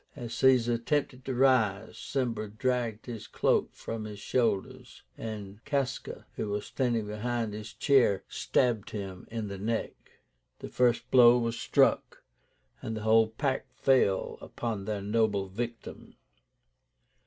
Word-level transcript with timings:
As 0.15 0.33
Caesar 0.33 0.73
attempted 0.73 1.23
to 1.25 1.35
rise, 1.35 1.95
Cimber 1.95 2.47
dragged 2.47 3.05
his 3.05 3.27
cloak 3.27 3.75
from 3.75 4.05
his 4.05 4.17
shoulders, 4.19 5.03
and 5.15 5.63
Casca, 5.63 6.25
who 6.37 6.49
was 6.49 6.65
standing 6.65 7.05
behind 7.05 7.53
his 7.53 7.71
chair, 7.71 8.23
stabbed 8.27 8.89
him 8.89 9.27
in 9.29 9.47
the 9.47 9.59
neck. 9.59 9.93
The 10.57 10.69
first 10.69 11.11
blow 11.11 11.37
was 11.37 11.59
struck, 11.59 12.23
and 12.81 12.97
the 12.97 13.01
whole 13.01 13.27
pack 13.27 13.67
fell 13.75 14.39
upon 14.41 14.85
their 14.85 15.03
noble 15.03 15.49
victim. 15.49 16.15